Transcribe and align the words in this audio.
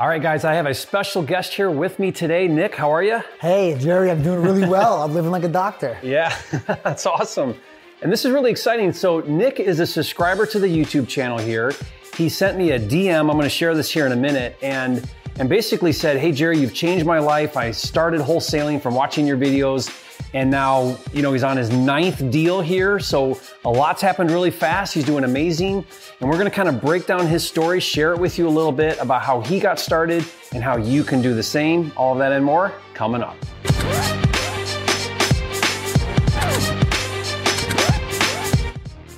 All 0.00 0.08
right, 0.08 0.22
guys, 0.22 0.46
I 0.46 0.54
have 0.54 0.64
a 0.64 0.72
special 0.72 1.22
guest 1.22 1.52
here 1.52 1.70
with 1.70 1.98
me 1.98 2.10
today. 2.10 2.48
Nick, 2.48 2.74
how 2.74 2.90
are 2.90 3.02
you? 3.02 3.20
Hey, 3.38 3.76
Jerry, 3.78 4.10
I'm 4.10 4.22
doing 4.22 4.40
really 4.40 4.66
well. 4.66 5.02
I'm 5.02 5.12
living 5.12 5.30
like 5.30 5.44
a 5.44 5.48
doctor. 5.48 5.98
Yeah, 6.02 6.34
that's 6.82 7.04
awesome. 7.04 7.54
And 8.00 8.10
this 8.10 8.24
is 8.24 8.30
really 8.30 8.50
exciting. 8.50 8.94
So, 8.94 9.20
Nick 9.20 9.60
is 9.60 9.78
a 9.78 9.86
subscriber 9.86 10.46
to 10.46 10.58
the 10.58 10.66
YouTube 10.66 11.06
channel 11.06 11.36
here. 11.36 11.74
He 12.16 12.30
sent 12.30 12.56
me 12.56 12.70
a 12.70 12.80
DM. 12.80 13.20
I'm 13.20 13.26
going 13.26 13.42
to 13.42 13.50
share 13.50 13.74
this 13.74 13.90
here 13.90 14.06
in 14.06 14.12
a 14.12 14.16
minute. 14.16 14.56
And 14.62 15.06
and 15.40 15.48
basically 15.48 15.90
said, 15.90 16.18
Hey, 16.18 16.32
Jerry, 16.32 16.58
you've 16.58 16.74
changed 16.74 17.06
my 17.06 17.18
life. 17.18 17.56
I 17.56 17.70
started 17.70 18.20
wholesaling 18.20 18.80
from 18.80 18.94
watching 18.94 19.26
your 19.26 19.38
videos. 19.38 19.90
And 20.34 20.50
now, 20.50 20.98
you 21.14 21.22
know, 21.22 21.32
he's 21.32 21.42
on 21.42 21.56
his 21.56 21.70
ninth 21.70 22.30
deal 22.30 22.60
here. 22.60 23.00
So 23.00 23.40
a 23.64 23.70
lot's 23.70 24.02
happened 24.02 24.30
really 24.30 24.50
fast. 24.50 24.92
He's 24.92 25.06
doing 25.06 25.24
amazing. 25.24 25.84
And 26.20 26.28
we're 26.28 26.36
going 26.36 26.44
to 26.44 26.54
kind 26.54 26.68
of 26.68 26.80
break 26.80 27.06
down 27.06 27.26
his 27.26 27.44
story, 27.44 27.80
share 27.80 28.12
it 28.12 28.18
with 28.18 28.38
you 28.38 28.46
a 28.46 28.50
little 28.50 28.70
bit 28.70 28.98
about 29.00 29.22
how 29.22 29.40
he 29.40 29.58
got 29.58 29.78
started 29.80 30.24
and 30.52 30.62
how 30.62 30.76
you 30.76 31.02
can 31.02 31.22
do 31.22 31.34
the 31.34 31.42
same. 31.42 31.90
All 31.96 32.12
of 32.12 32.18
that 32.18 32.32
and 32.32 32.44
more 32.44 32.74
coming 32.92 33.22
up. 33.22 33.36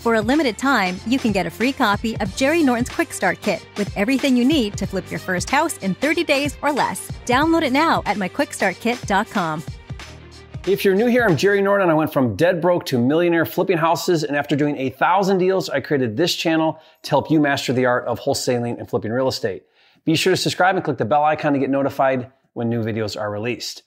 For 0.02 0.16
a 0.16 0.20
limited 0.20 0.58
time, 0.58 0.96
you 1.06 1.16
can 1.16 1.30
get 1.30 1.46
a 1.46 1.50
free 1.50 1.72
copy 1.72 2.16
of 2.18 2.34
Jerry 2.34 2.64
Norton's 2.64 2.88
Quick 2.88 3.12
Start 3.12 3.40
Kit 3.40 3.64
with 3.76 3.96
everything 3.96 4.36
you 4.36 4.44
need 4.44 4.76
to 4.78 4.84
flip 4.84 5.08
your 5.12 5.20
first 5.20 5.48
house 5.48 5.78
in 5.78 5.94
30 5.94 6.24
days 6.24 6.56
or 6.60 6.72
less. 6.72 7.12
Download 7.24 7.62
it 7.62 7.72
now 7.72 8.02
at 8.04 8.16
myquickstartkit.com. 8.16 9.62
If 10.66 10.84
you're 10.84 10.96
new 10.96 11.06
here, 11.06 11.24
I'm 11.24 11.36
Jerry 11.36 11.62
Norton. 11.62 11.88
I 11.88 11.94
went 11.94 12.12
from 12.12 12.34
dead 12.34 12.60
broke 12.60 12.84
to 12.86 12.98
millionaire 12.98 13.46
flipping 13.46 13.78
houses. 13.78 14.24
And 14.24 14.36
after 14.36 14.56
doing 14.56 14.76
a 14.76 14.90
thousand 14.90 15.38
deals, 15.38 15.70
I 15.70 15.78
created 15.78 16.16
this 16.16 16.34
channel 16.34 16.80
to 17.02 17.10
help 17.10 17.30
you 17.30 17.38
master 17.38 17.72
the 17.72 17.86
art 17.86 18.04
of 18.06 18.18
wholesaling 18.18 18.80
and 18.80 18.90
flipping 18.90 19.12
real 19.12 19.28
estate. 19.28 19.62
Be 20.04 20.16
sure 20.16 20.32
to 20.32 20.36
subscribe 20.36 20.74
and 20.74 20.84
click 20.84 20.98
the 20.98 21.04
bell 21.04 21.22
icon 21.22 21.52
to 21.52 21.60
get 21.60 21.70
notified 21.70 22.32
when 22.54 22.68
new 22.68 22.82
videos 22.82 23.16
are 23.16 23.30
released. 23.30 23.84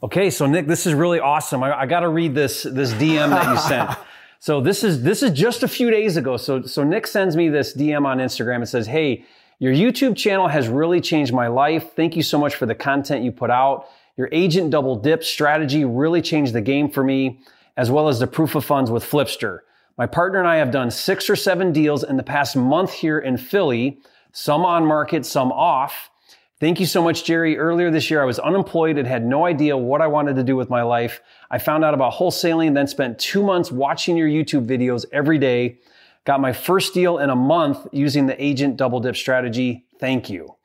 Okay, 0.00 0.30
so 0.30 0.46
Nick, 0.46 0.68
this 0.68 0.86
is 0.86 0.94
really 0.94 1.18
awesome. 1.18 1.64
I, 1.64 1.76
I 1.76 1.86
got 1.86 2.00
to 2.00 2.08
read 2.08 2.36
this 2.36 2.62
this 2.62 2.92
DM 2.92 3.30
that 3.30 3.52
you 3.52 3.58
sent. 3.58 3.90
So 4.38 4.60
this 4.60 4.84
is 4.84 5.02
this 5.02 5.22
is 5.22 5.30
just 5.30 5.62
a 5.62 5.68
few 5.68 5.90
days 5.90 6.16
ago. 6.16 6.36
So 6.36 6.62
so 6.62 6.84
Nick 6.84 7.06
sends 7.06 7.36
me 7.36 7.48
this 7.48 7.74
DM 7.74 8.06
on 8.06 8.18
Instagram 8.18 8.56
and 8.56 8.68
says, 8.68 8.86
"Hey, 8.86 9.24
your 9.58 9.72
YouTube 9.72 10.16
channel 10.16 10.48
has 10.48 10.68
really 10.68 11.00
changed 11.00 11.32
my 11.32 11.46
life. 11.46 11.94
Thank 11.94 12.16
you 12.16 12.22
so 12.22 12.38
much 12.38 12.54
for 12.54 12.66
the 12.66 12.74
content 12.74 13.24
you 13.24 13.32
put 13.32 13.50
out. 13.50 13.86
Your 14.16 14.28
agent 14.32 14.70
double 14.70 14.96
dip 14.96 15.24
strategy 15.24 15.84
really 15.84 16.22
changed 16.22 16.52
the 16.52 16.60
game 16.60 16.90
for 16.90 17.02
me, 17.02 17.40
as 17.76 17.90
well 17.90 18.08
as 18.08 18.18
the 18.18 18.26
proof 18.26 18.54
of 18.54 18.64
funds 18.64 18.90
with 18.90 19.04
Flipster. 19.04 19.60
My 19.98 20.06
partner 20.06 20.38
and 20.38 20.48
I 20.48 20.56
have 20.56 20.70
done 20.70 20.90
six 20.90 21.30
or 21.30 21.36
seven 21.36 21.72
deals 21.72 22.04
in 22.04 22.16
the 22.16 22.22
past 22.22 22.54
month 22.56 22.92
here 22.92 23.18
in 23.18 23.38
Philly, 23.38 23.98
some 24.32 24.64
on 24.64 24.84
market, 24.84 25.24
some 25.24 25.52
off." 25.52 26.10
Thank 26.58 26.80
you 26.80 26.86
so 26.86 27.02
much, 27.02 27.24
Jerry. 27.24 27.58
Earlier 27.58 27.90
this 27.90 28.10
year, 28.10 28.22
I 28.22 28.24
was 28.24 28.38
unemployed 28.38 28.96
and 28.96 29.06
had 29.06 29.26
no 29.26 29.44
idea 29.44 29.76
what 29.76 30.00
I 30.00 30.06
wanted 30.06 30.36
to 30.36 30.42
do 30.42 30.56
with 30.56 30.70
my 30.70 30.82
life. 30.82 31.20
I 31.50 31.58
found 31.58 31.84
out 31.84 31.92
about 31.92 32.14
wholesaling, 32.14 32.72
then 32.72 32.86
spent 32.86 33.18
two 33.18 33.42
months 33.42 33.70
watching 33.70 34.16
your 34.16 34.28
YouTube 34.28 34.66
videos 34.66 35.04
every 35.12 35.38
day. 35.38 35.80
Got 36.24 36.40
my 36.40 36.54
first 36.54 36.94
deal 36.94 37.18
in 37.18 37.28
a 37.28 37.36
month 37.36 37.86
using 37.92 38.26
the 38.26 38.42
agent 38.42 38.78
double 38.78 39.00
dip 39.00 39.16
strategy. 39.16 39.84
Thank 40.00 40.30
you. 40.30 40.56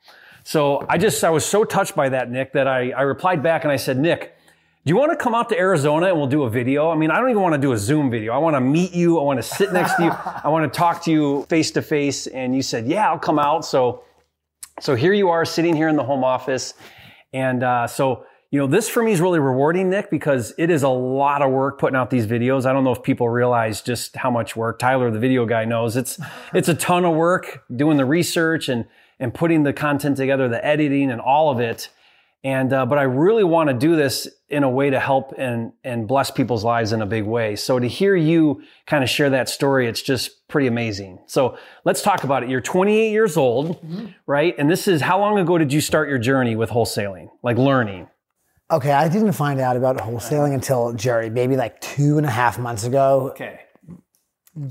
So 0.45 0.85
I 0.87 0.97
just, 0.97 1.21
I 1.25 1.29
was 1.29 1.45
so 1.45 1.65
touched 1.65 1.93
by 1.93 2.07
that, 2.07 2.31
Nick, 2.31 2.53
that 2.53 2.69
I, 2.69 2.91
I 2.91 3.01
replied 3.01 3.43
back 3.43 3.63
and 3.65 3.71
I 3.71 3.75
said, 3.75 3.97
Nick, 3.97 4.37
do 4.85 4.89
you 4.89 4.95
want 4.95 5.11
to 5.11 5.21
come 5.21 5.35
out 5.35 5.49
to 5.49 5.59
Arizona 5.59 6.07
and 6.07 6.17
we'll 6.17 6.25
do 6.25 6.43
a 6.43 6.49
video? 6.49 6.89
I 6.89 6.95
mean, 6.95 7.11
I 7.11 7.19
don't 7.19 7.29
even 7.29 7.41
want 7.41 7.53
to 7.53 7.61
do 7.61 7.73
a 7.73 7.77
Zoom 7.77 8.09
video. 8.09 8.33
I 8.33 8.37
want 8.37 8.55
to 8.55 8.61
meet 8.61 8.93
you. 8.93 9.19
I 9.19 9.23
want 9.23 9.39
to 9.39 9.43
sit 9.43 9.73
next 9.73 9.95
to 9.95 10.05
you. 10.05 10.11
I 10.43 10.47
want 10.47 10.71
to 10.71 10.75
talk 10.75 11.03
to 11.03 11.11
you 11.11 11.45
face 11.49 11.69
to 11.71 11.81
face. 11.81 12.27
And 12.27 12.55
you 12.55 12.61
said, 12.61 12.87
yeah, 12.87 13.09
I'll 13.09 13.19
come 13.19 13.37
out. 13.37 13.65
So 13.65 14.03
so 14.81 14.95
here 14.95 15.13
you 15.13 15.29
are 15.29 15.45
sitting 15.45 15.75
here 15.75 15.87
in 15.87 15.95
the 15.95 16.03
home 16.03 16.23
office. 16.23 16.73
And 17.33 17.63
uh, 17.63 17.85
so, 17.85 18.25
you 18.49 18.59
know, 18.59 18.65
this 18.65 18.89
for 18.89 19.03
me 19.03 19.11
is 19.11 19.21
really 19.21 19.37
rewarding, 19.37 19.91
Nick, 19.91 20.09
because 20.09 20.55
it 20.57 20.71
is 20.71 20.81
a 20.81 20.89
lot 20.89 21.43
of 21.43 21.51
work 21.51 21.79
putting 21.79 21.95
out 21.95 22.09
these 22.09 22.25
videos. 22.25 22.65
I 22.65 22.73
don't 22.73 22.83
know 22.83 22.91
if 22.91 23.03
people 23.03 23.29
realize 23.29 23.83
just 23.83 24.15
how 24.15 24.31
much 24.31 24.55
work 24.55 24.79
Tyler, 24.79 25.11
the 25.11 25.19
video 25.19 25.45
guy, 25.45 25.65
knows. 25.65 25.95
It's 25.95 26.19
it's 26.53 26.67
a 26.67 26.73
ton 26.73 27.05
of 27.05 27.15
work 27.15 27.63
doing 27.73 27.97
the 27.97 28.05
research 28.05 28.69
and 28.69 28.85
and 29.19 29.31
putting 29.31 29.61
the 29.63 29.71
content 29.71 30.17
together, 30.17 30.49
the 30.49 30.65
editing 30.65 31.11
and 31.11 31.21
all 31.21 31.51
of 31.51 31.59
it. 31.59 31.89
And 32.43 32.73
uh, 32.73 32.87
but 32.87 32.97
I 32.97 33.03
really 33.03 33.43
want 33.43 33.69
to 33.69 33.75
do 33.75 33.95
this 33.95 34.27
in 34.49 34.63
a 34.63 34.69
way 34.69 34.89
to 34.89 34.99
help 34.99 35.31
and 35.37 35.73
and 35.83 36.07
bless 36.07 36.31
people's 36.31 36.63
lives 36.63 36.91
in 36.91 37.01
a 37.01 37.05
big 37.05 37.23
way. 37.23 37.55
So 37.55 37.77
to 37.77 37.87
hear 37.87 38.15
you 38.15 38.63
kind 38.87 39.03
of 39.03 39.09
share 39.09 39.29
that 39.29 39.47
story, 39.47 39.87
it's 39.87 40.01
just 40.01 40.47
pretty 40.47 40.67
amazing. 40.67 41.19
So 41.27 41.57
let's 41.85 42.01
talk 42.01 42.23
about 42.23 42.41
it. 42.41 42.49
You're 42.49 42.59
28 42.59 43.11
years 43.11 43.37
old, 43.37 43.79
mm-hmm. 43.83 44.07
right? 44.25 44.55
And 44.57 44.71
this 44.71 44.87
is 44.87 45.01
how 45.01 45.19
long 45.19 45.37
ago 45.37 45.59
did 45.59 45.71
you 45.71 45.81
start 45.81 46.09
your 46.09 46.17
journey 46.17 46.55
with 46.55 46.71
wholesaling, 46.71 47.29
like 47.43 47.57
learning? 47.57 48.07
Okay, 48.71 48.91
I 48.91 49.07
didn't 49.07 49.33
find 49.33 49.59
out 49.59 49.77
about 49.77 49.97
wholesaling 49.97 50.53
until 50.53 50.93
Jerry, 50.93 51.29
maybe 51.29 51.57
like 51.57 51.79
two 51.79 52.17
and 52.17 52.25
a 52.25 52.31
half 52.31 52.57
months 52.57 52.85
ago. 52.85 53.29
Okay, 53.31 53.59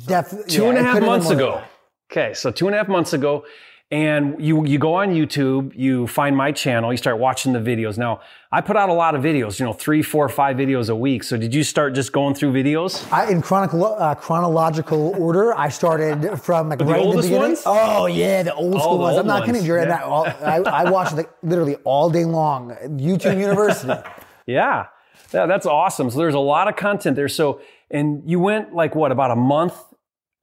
definitely 0.06 0.50
two 0.50 0.62
yeah, 0.62 0.68
and 0.70 0.78
a 0.78 0.82
half 0.82 1.02
months 1.02 1.30
ago. 1.30 1.62
Okay, 2.10 2.34
so 2.34 2.50
two 2.50 2.66
and 2.66 2.74
a 2.74 2.78
half 2.78 2.88
months 2.88 3.12
ago, 3.12 3.44
and 3.92 4.40
you 4.40 4.64
you 4.64 4.78
go 4.78 4.94
on 4.94 5.08
YouTube, 5.08 5.72
you 5.74 6.06
find 6.06 6.36
my 6.36 6.52
channel, 6.52 6.92
you 6.92 6.96
start 6.96 7.18
watching 7.18 7.52
the 7.52 7.58
videos. 7.58 7.98
Now, 7.98 8.20
I 8.52 8.60
put 8.60 8.76
out 8.76 8.88
a 8.88 8.92
lot 8.92 9.16
of 9.16 9.22
videos, 9.22 9.58
you 9.58 9.66
know, 9.66 9.72
three, 9.72 10.00
four, 10.00 10.28
five 10.28 10.56
videos 10.56 10.88
a 10.88 10.94
week. 10.94 11.24
So, 11.24 11.36
did 11.36 11.52
you 11.52 11.64
start 11.64 11.94
just 11.94 12.12
going 12.12 12.36
through 12.36 12.52
videos? 12.52 13.10
I, 13.12 13.28
in 13.30 13.42
chronicle, 13.42 13.84
uh, 13.84 14.14
chronological 14.14 15.14
order, 15.18 15.58
I 15.58 15.70
started 15.70 16.40
from 16.40 16.68
like 16.68 16.80
right 16.82 17.02
in 17.02 17.10
the 17.10 17.16
beginning. 17.16 17.40
Ones? 17.40 17.62
Oh 17.66 18.06
yeah, 18.06 18.44
the 18.44 18.54
old 18.54 18.80
school 18.80 18.98
the 18.98 19.02
ones. 19.02 19.16
Old 19.16 19.20
I'm 19.20 19.26
not 19.26 19.40
ones. 19.40 19.52
kidding, 19.52 19.66
you. 19.66 19.74
Yeah. 19.74 20.04
All, 20.04 20.24
I, 20.24 20.58
I 20.58 20.90
watched 20.90 21.16
like 21.16 21.30
literally 21.42 21.74
all 21.82 22.10
day 22.10 22.24
long. 22.24 22.76
YouTube 22.84 23.38
University. 23.40 23.92
yeah. 24.46 24.86
yeah, 25.34 25.46
that's 25.46 25.66
awesome. 25.66 26.10
So 26.10 26.18
there's 26.18 26.34
a 26.34 26.38
lot 26.38 26.68
of 26.68 26.76
content 26.76 27.16
there. 27.16 27.28
So, 27.28 27.60
and 27.90 28.22
you 28.24 28.38
went 28.38 28.72
like 28.72 28.94
what 28.94 29.10
about 29.10 29.32
a 29.32 29.36
month 29.36 29.74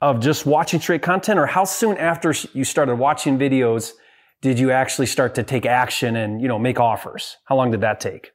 of 0.01 0.19
just 0.19 0.45
watching 0.45 0.79
straight 0.79 1.01
content 1.01 1.39
or 1.39 1.45
how 1.45 1.63
soon 1.63 1.97
after 1.97 2.33
you 2.53 2.63
started 2.63 2.95
watching 2.95 3.37
videos 3.37 3.93
did 4.41 4.59
you 4.59 4.71
actually 4.71 5.07
start 5.07 5.33
to 5.35 5.43
take 5.43 5.65
action 5.65 6.15
and 6.15 6.41
you 6.41 6.47
know 6.47 6.59
make 6.59 6.79
offers 6.79 7.37
how 7.45 7.55
long 7.55 7.71
did 7.71 7.81
that 7.81 7.99
take 7.99 8.31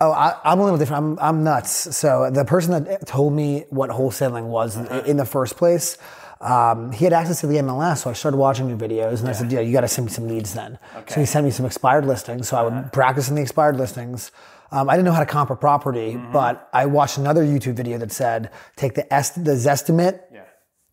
oh 0.00 0.12
I, 0.12 0.38
am 0.44 0.58
a 0.58 0.64
little 0.64 0.78
different 0.78 1.02
I'm, 1.02 1.18
I'm 1.18 1.44
nuts 1.44 1.96
so 1.96 2.30
the 2.30 2.44
person 2.44 2.84
that 2.84 3.06
told 3.06 3.32
me 3.32 3.64
what 3.70 3.90
wholesaling 3.90 4.48
was 4.48 4.76
uh-huh. 4.76 5.02
in 5.06 5.16
the 5.16 5.26
first 5.26 5.56
place 5.56 5.96
um, 6.40 6.92
he 6.92 7.04
had 7.04 7.14
access 7.14 7.40
to 7.40 7.46
the 7.46 7.56
MLS, 7.56 7.98
so 7.98 8.10
I 8.10 8.12
started 8.12 8.36
watching 8.36 8.66
new 8.66 8.76
videos, 8.76 9.20
and 9.20 9.24
yeah. 9.24 9.30
I 9.30 9.32
said, 9.32 9.50
"Yeah, 9.50 9.60
you 9.60 9.72
got 9.72 9.80
to 9.80 9.88
send 9.88 10.06
me 10.06 10.12
some 10.12 10.28
leads 10.28 10.52
then." 10.52 10.78
Okay. 10.94 11.14
So 11.14 11.20
he 11.20 11.26
sent 11.26 11.44
me 11.46 11.50
some 11.50 11.64
expired 11.64 12.04
listings, 12.04 12.48
so. 12.48 12.56
I 12.58 12.62
would 12.64 12.72
uh-huh. 12.72 12.88
practice 12.90 13.30
in 13.30 13.34
the 13.34 13.40
expired 13.40 13.76
listings. 13.76 14.30
Um, 14.70 14.90
I 14.90 14.94
didn't 14.94 15.06
know 15.06 15.12
how 15.12 15.20
to 15.20 15.26
comp 15.26 15.48
a 15.48 15.56
property, 15.56 16.14
mm-hmm. 16.14 16.32
but 16.32 16.68
I 16.72 16.84
watched 16.84 17.16
another 17.16 17.44
YouTube 17.44 17.74
video 17.74 17.96
that 17.96 18.12
said, 18.12 18.50
"Take 18.76 18.92
the 18.92 19.10
est- 19.14 19.42
the 19.42 19.52
Zestimate 19.52 20.20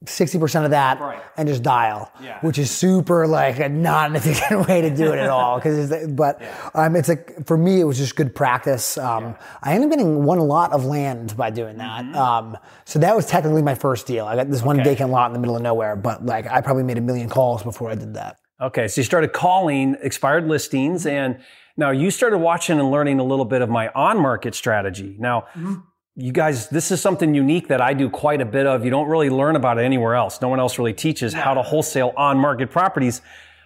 60% 0.06 0.66
of 0.66 0.72
that 0.72 1.00
right. 1.00 1.22
and 1.38 1.48
just 1.48 1.62
dial, 1.62 2.12
yeah. 2.24 2.40
which 2.42 2.58
is 2.58 2.72
super 2.72 3.28
like 3.28 3.60
a 3.60 3.70
not 3.70 4.10
an 4.10 4.16
efficient 4.18 4.68
way 4.68 4.82
to 4.82 4.90
do 4.90 5.14
it 5.14 5.20
at 5.20 5.30
all. 5.30 5.62
Cause 5.62 5.92
it's, 5.92 6.12
but, 6.12 6.40
yeah. 6.42 6.70
um, 6.74 6.96
it's 6.96 7.08
like, 7.08 7.46
for 7.46 7.56
me, 7.56 7.80
it 7.80 7.84
was 7.84 8.00
just 8.00 8.16
good 8.16 8.34
practice. 8.34 8.98
Um, 8.98 9.24
yeah. 9.24 9.38
I 9.62 9.74
ended 9.74 9.92
up 9.92 9.98
getting 9.98 10.24
one 10.24 10.40
lot 10.40 10.74
of 10.74 10.86
land 10.86 11.38
by 11.38 11.52
doing 11.52 11.78
that. 11.78 12.04
Mm-hmm. 12.04 12.16
Um, 12.16 12.58
so 12.86 12.98
that 12.98 13.16
was 13.16 13.28
technically 13.28 13.62
my 13.62 13.76
first 13.76 14.08
deal. 14.08 14.26
I 14.26 14.36
got 14.36 14.50
this 14.50 14.64
one 14.64 14.80
okay. 14.80 14.90
vacant 14.90 15.12
lot 15.12 15.28
in 15.28 15.34
the 15.34 15.40
middle 15.40 15.56
of 15.56 15.62
nowhere, 15.62 15.96
but 15.96 16.26
like 16.26 16.48
I 16.48 16.62
probably 16.62 16.84
made 16.84 16.98
a 16.98 17.02
million 17.02 17.30
calls 17.30 17.62
before 17.62 17.92
I 17.92 17.96
did 17.96 18.16
that. 18.16 18.38
Okay. 18.60 18.88
So 18.88 19.02
you 19.02 19.06
started 19.06 19.34
calling 19.34 19.98
expired 20.02 20.48
listings 20.48 21.06
and 21.06 21.40
now 21.78 21.92
you 21.92 22.10
started 22.10 22.40
watching 22.40 22.80
and 22.80 22.90
learning 22.90 23.20
a 23.20 23.24
little 23.24 23.46
bit 23.46 23.62
of 23.62 23.70
my 23.70 23.90
on 23.90 24.20
market 24.20 24.56
strategy. 24.56 25.16
Now, 25.20 25.42
mm-hmm 25.54 25.82
you 26.16 26.32
guys, 26.32 26.68
this 26.70 26.92
is 26.92 27.00
something 27.00 27.34
unique 27.34 27.70
that 27.70 27.80
I 27.80 27.94
do 27.94 28.10
quite 28.10 28.42
a 28.42 28.46
bit 28.46 28.66
of. 28.66 28.84
You 28.84 28.92
don't 28.92 29.08
really 29.08 29.30
learn 29.30 29.56
about 29.56 29.78
it 29.80 29.84
anywhere 29.84 30.16
else. 30.16 30.42
No 30.42 30.50
one 30.50 30.60
else 30.60 30.78
really 30.78 30.94
teaches 30.94 31.34
how 31.34 31.54
to 31.54 31.62
wholesale 31.62 32.14
on 32.18 32.38
market 32.38 32.70
properties. 32.70 33.22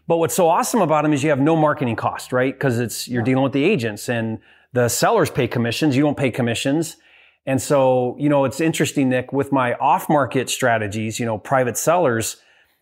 But 0.07 0.17
what's 0.17 0.35
so 0.35 0.47
awesome 0.47 0.81
about 0.81 1.03
them 1.03 1.13
is 1.13 1.23
you 1.23 1.29
have 1.31 1.39
no 1.39 1.56
marketing 1.56 1.95
cost, 1.95 2.31
right? 2.31 2.53
Because 2.53 2.80
it's, 2.80 3.07
you're 3.07 3.24
dealing 3.24 3.44
with 3.44 3.53
the 3.53 3.63
agents 3.63 4.07
and 4.09 4.39
the 4.74 4.89
sellers 4.89 5.31
pay 5.31 5.47
commissions. 5.47 5.95
You 5.95 6.03
don't 6.03 6.18
pay 6.18 6.30
commissions. 6.30 6.97
And 7.47 7.59
so, 7.59 8.15
you 8.19 8.30
know, 8.30 8.45
it's 8.45 8.62
interesting, 8.62 9.09
Nick, 9.09 9.33
with 9.33 9.51
my 9.51 9.74
off 9.75 10.07
market 10.07 10.50
strategies, 10.50 11.19
you 11.19 11.25
know, 11.25 11.39
private 11.39 11.77
sellers, 11.77 12.38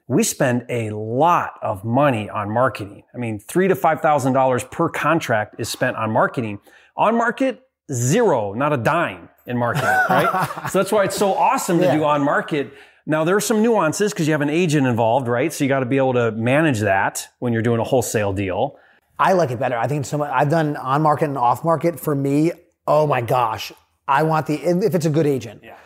we 0.07 0.24
spend 0.24 0.66
a 0.68 0.89
lot 0.89 1.54
of 1.62 1.86
money 1.86 2.30
on 2.30 2.50
marketing. 2.50 3.04
I 3.16 3.18
mean, 3.18 3.39
three 3.39 3.69
to 3.69 3.75
$5,000 3.75 4.71
per 4.71 4.89
contract 4.89 5.56
is 5.59 5.69
spent 5.69 5.95
on 5.95 6.12
marketing. 6.12 6.59
On 6.98 7.16
market, 7.16 7.62
zero, 7.89 8.54
not 8.54 8.74
a 8.74 8.77
dime 8.77 9.30
in 9.45 9.57
marketing, 9.57 9.90
right? 10.10 10.50
so 10.72 10.80
that's 10.80 10.92
why 10.92 11.04
it's 11.04 11.18
so 11.18 11.34
awesome 11.34 11.80
to 11.80 11.86
yeah. 11.86 11.95
do 11.95 12.04
on 12.04 12.24
market. 12.24 12.74
Now 13.06 13.24
there 13.25 13.36
are 13.36 13.42
some 13.42 13.62
nuances 13.62 14.13
because 14.13 14.28
you 14.28 14.34
have 14.34 14.42
an 14.42 14.50
agent 14.50 14.88
involved, 14.88 15.28
right? 15.28 15.51
So 15.51 15.63
you 15.63 15.68
got 15.68 15.81
to 15.81 15.86
be 15.86 15.98
able 15.98 16.13
to 16.13 16.31
manage 16.31 16.80
that 16.80 17.28
when 17.40 17.51
you're 17.51 17.62
doing 17.62 17.80
a 17.80 17.84
wholesale 17.84 18.31
deal. 18.34 18.78
I 19.19 19.34
like 19.34 19.51
it 19.51 19.60
better. 19.60 19.78
I 19.78 19.88
think 19.88 20.06
so 20.06 20.18
much. 20.18 20.31
I've 20.34 20.50
done 20.50 20.75
on 20.78 21.01
market 21.01 21.25
and 21.25 21.38
off 21.38 21.63
market. 21.63 22.00
For 22.00 22.16
me, 22.16 22.51
oh 22.88 23.06
my 23.06 23.22
gosh, 23.22 23.72
I 24.07 24.24
want 24.24 24.48
the 24.48 24.56
if 24.56 24.95
it's 24.95 25.06
a 25.06 25.10
good 25.10 25.28
agent. 25.28 25.62
Yeah. 25.63 25.78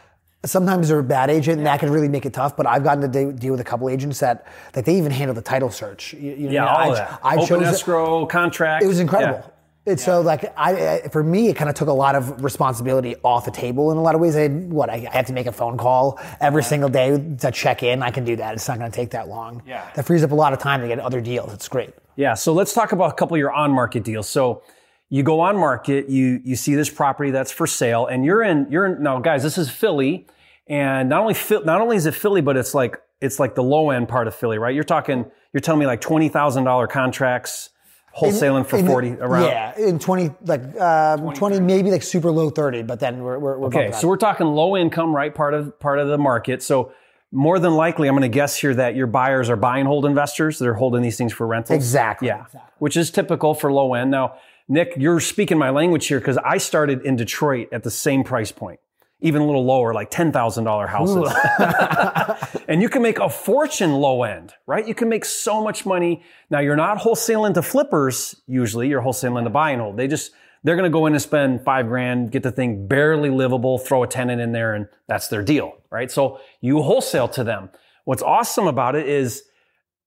sometimes 0.46 0.88
they're 0.88 1.00
a 1.00 1.04
bad 1.04 1.30
agent, 1.30 1.58
and 1.58 1.68
that 1.68 1.80
can 1.80 1.90
really 1.90 2.08
make 2.08 2.26
it 2.26 2.34
tough. 2.34 2.56
But 2.56 2.68
I've 2.68 2.84
gotten 2.84 3.02
to 3.02 3.08
de- 3.08 3.34
deal 3.34 3.52
with 3.52 3.60
a 3.60 3.66
couple 3.66 3.90
agents 3.90 4.20
that 4.20 4.46
like 4.76 4.86
they 4.86 4.98
even 4.98 5.12
handle 5.12 5.36
the 5.36 5.42
title 5.42 5.70
search. 5.72 6.14
You, 6.14 6.32
you 6.32 6.48
know, 6.48 6.52
Yeah, 6.54 6.66
I, 6.66 6.84
all 6.84 6.92
of 6.92 6.98
that. 6.98 7.20
I 7.24 7.36
Open 7.36 7.48
chose 7.48 7.64
escrow 7.64 8.26
contract. 8.28 8.84
it 8.84 8.88
was 8.88 9.00
incredible. 9.00 9.44
Yeah. 9.44 9.52
It's 9.88 10.04
so 10.04 10.22
like 10.22 10.54
I, 10.58 10.96
I 10.96 11.08
for 11.08 11.24
me 11.24 11.48
it 11.48 11.56
kind 11.56 11.70
of 11.70 11.76
took 11.76 11.88
a 11.88 11.94
lot 11.94 12.16
of 12.16 12.44
responsibility 12.44 13.16
off 13.24 13.46
the 13.46 13.52
table 13.52 13.92
in 13.92 13.98
a 13.98 14.02
lot 14.02 14.16
of 14.16 14.22
ways. 14.22 14.36
I 14.36 14.42
had, 14.42 14.72
what 14.72 14.90
I, 14.90 14.96
I 14.96 15.16
had 15.16 15.28
to 15.28 15.34
make 15.34 15.48
a 15.48 15.52
phone 15.52 15.78
call 15.78 16.20
every 16.42 16.64
single 16.64 16.90
day 16.90 17.18
to 17.40 17.52
check 17.52 17.84
in. 17.84 18.04
I 18.04 18.12
can 18.12 18.26
do 18.26 18.36
that. 18.36 18.54
It's 18.54 18.68
not 18.68 18.80
going 18.80 18.92
to 18.92 18.96
take 18.96 19.12
that 19.12 19.28
long. 19.28 19.64
Yeah. 19.66 19.90
that 19.96 20.06
frees 20.06 20.24
up 20.24 20.32
a 20.32 20.36
lot 20.36 20.54
of 20.54 20.60
time 20.60 20.82
to 20.82 20.88
get 20.88 21.00
other 21.00 21.22
deals. 21.22 21.54
It's 21.54 21.68
great. 21.68 21.92
Yeah. 22.18 22.34
So 22.34 22.52
let's 22.52 22.74
talk 22.74 22.92
about 22.92 23.12
a 23.12 23.16
couple 23.16 23.36
of 23.36 23.40
your 23.40 23.54
on 23.54 23.72
market 23.72 24.04
deals. 24.04 24.28
So 24.28 24.62
you 25.10 25.24
go 25.24 25.40
on 25.40 25.56
market, 25.58 26.10
you 26.10 26.42
you 26.44 26.56
see 26.56 26.76
this 26.76 26.90
property 26.90 27.32
that's 27.32 27.52
for 27.52 27.66
sale, 27.66 28.08
and 28.08 28.26
you're 28.26 28.44
in 28.44 28.68
you're 28.70 28.86
in 28.88 29.02
now, 29.02 29.20
guys. 29.20 29.42
This 29.42 29.58
is 29.58 29.70
Philly, 29.70 30.28
and 30.68 31.08
not 31.10 31.22
only 31.22 31.36
not 31.66 31.80
only 31.80 31.96
is 31.96 32.06
it 32.06 32.14
Philly, 32.14 32.42
but 32.42 32.58
it's 32.58 32.74
like 32.74 32.98
it's 33.22 33.40
like 33.40 33.56
the 33.56 33.64
low 33.64 33.90
end 33.90 34.10
part 34.10 34.28
of 34.28 34.36
Philly, 34.36 34.58
right? 34.58 34.76
You're 34.76 34.84
talking 34.84 35.32
you're 35.54 35.62
telling 35.62 35.80
me 35.80 35.86
like 35.86 36.02
twenty 36.02 36.28
thousand 36.28 36.66
dollar 36.66 36.88
contracts, 36.88 37.70
wholesaling 38.18 38.66
for 38.66 38.78
In 38.78 38.86
forty 38.88 39.12
around. 39.12 39.46
Yeah, 39.46 39.78
in 39.78 40.00
twenty 40.00 40.32
like 40.46 40.64
um, 40.80 41.34
twenty, 41.34 41.60
maybe 41.60 41.92
like 41.92 42.04
super 42.04 42.32
low 42.32 42.50
thirty, 42.50 42.82
but 42.84 43.00
then 43.00 43.22
we're 43.24 43.38
we're, 43.40 43.58
we're 43.60 43.68
Okay, 43.68 43.92
so 43.92 44.08
we're 44.08 44.18
talking 44.18 44.48
low 44.48 44.76
income, 44.76 45.16
right? 45.16 45.34
Part 45.34 45.54
of 45.54 45.80
part 45.80 46.00
of 46.00 46.08
the 46.08 46.18
market. 46.18 46.64
So 46.64 46.92
more 47.32 47.60
than 47.60 47.74
likely, 47.76 48.08
I'm 48.08 48.14
going 48.14 48.22
to 48.30 48.34
guess 48.34 48.56
here 48.58 48.74
that 48.76 48.96
your 48.96 49.08
buyers 49.08 49.50
are 49.50 49.58
buy 49.58 49.80
and 49.80 49.88
hold 49.88 50.06
investors. 50.06 50.60
They're 50.60 50.74
holding 50.74 51.02
these 51.02 51.18
things 51.18 51.34
for 51.34 51.46
rentals. 51.46 51.76
Exactly, 51.76 52.30
Yeah, 52.30 52.46
exactly. 52.46 52.74
which 52.80 52.96
is 52.96 53.12
typical 53.12 53.54
for 53.54 53.72
low 53.72 53.94
end. 53.96 54.12
Now, 54.12 54.38
Nick, 54.70 54.94
you're 54.98 55.20
speaking 55.20 55.58
my 55.58 55.70
language 55.70 56.08
here 56.08 56.20
because 56.20 56.38
I 56.38 56.58
started 56.58 57.06
in 57.06 57.18
Detroit 57.18 57.68
at 57.74 57.84
the 57.84 57.92
same 57.92 58.24
price 58.24 58.52
point, 58.52 58.80
even 59.20 59.42
a 59.42 59.46
little 59.46 59.66
lower, 59.66 59.94
like 59.94 60.10
ten 60.12 60.32
thousand 60.32 60.64
dollar 60.64 60.88
houses. 60.88 61.32
and 62.68 62.82
you 62.82 62.90
can 62.90 63.02
make 63.02 63.20
a 63.20 63.30
fortune 63.30 63.94
low 63.94 64.24
end, 64.24 64.54
right? 64.66 64.88
You 64.88 64.94
can 64.96 65.10
make 65.10 65.26
so 65.26 65.64
much 65.64 65.86
money. 65.86 66.24
Now 66.50 66.60
you're 66.60 66.76
not 66.76 67.00
wholesaling 67.00 67.54
to 67.56 67.62
flippers 67.62 68.36
usually. 68.48 68.90
You're 68.90 69.02
wholesaling 69.02 69.44
to 69.44 69.50
buy 69.50 69.72
and 69.72 69.82
hold. 69.82 69.98
They 69.98 70.08
just 70.08 70.32
they're 70.64 70.76
going 70.76 70.92
to 70.92 70.94
go 70.94 71.06
in 71.06 71.14
and 71.14 71.22
spend 71.22 71.64
five 71.64 71.88
grand, 71.88 72.32
get 72.32 72.44
the 72.44 72.52
thing 72.52 72.88
barely 72.88 73.30
livable, 73.30 73.78
throw 73.78 74.04
a 74.04 74.08
tenant 74.08 74.42
in 74.42 74.52
there, 74.52 74.74
and 74.74 74.88
that's 75.08 75.28
their 75.28 75.44
deal, 75.44 75.74
right? 75.90 76.12
So 76.12 76.40
you 76.62 76.82
wholesale 76.82 77.28
to 77.30 77.44
them. 77.44 77.70
What's 78.06 78.24
awesome 78.24 78.68
about 78.68 78.96
it 78.96 79.08
is 79.08 79.44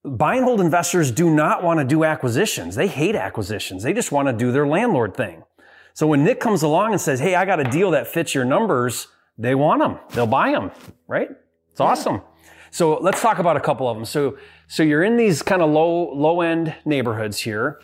buy 0.05 0.37
and 0.37 0.45
hold 0.45 0.61
investors 0.61 1.11
do 1.11 1.31
not 1.31 1.63
want 1.63 1.81
to 1.81 1.85
do 1.85 2.05
acquisitions. 2.05 2.75
They 2.75 2.89
hate 2.89 3.15
acquisitions. 3.15 3.83
They 3.83 3.93
just 3.93 4.13
want 4.13 4.29
to 4.29 4.33
do 4.33 4.53
their 4.53 4.67
landlord 4.67 5.17
thing. 5.17 5.43
So 6.01 6.07
when 6.07 6.25
Nick 6.25 6.41
comes 6.41 6.63
along 6.63 6.93
and 6.93 6.99
says, 6.99 7.21
Hey, 7.21 7.35
I 7.35 7.45
got 7.45 7.61
a 7.61 7.65
deal 7.65 7.91
that 7.91 8.07
fits 8.07 8.35
your 8.35 8.47
numbers, 8.47 9.09
they 9.37 9.55
want 9.55 9.83
them. 9.83 9.99
They'll 10.15 10.27
buy 10.27 10.51
them, 10.51 10.71
right? 11.07 11.29
It's 11.73 11.79
awesome. 11.79 12.23
So 12.71 12.97
let's 13.03 13.21
talk 13.21 13.39
about 13.39 13.59
a 13.59 13.61
couple 13.61 13.87
of 13.87 13.99
them. 13.99 14.07
So, 14.07 14.39
so 14.67 14.83
you're 14.83 15.05
in 15.05 15.19
these 15.19 15.43
kind 15.43 15.61
of 15.61 15.69
low, 15.69 16.11
low 16.15 16.41
end 16.41 16.75
neighborhoods 16.87 17.39
here. 17.39 17.83